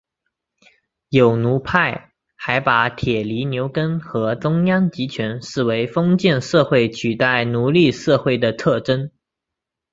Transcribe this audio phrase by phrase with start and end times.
[1.09, 9.11] 有奴派还把铁犁牛耕和中央集权视为封建社会取代奴隶社会的特征。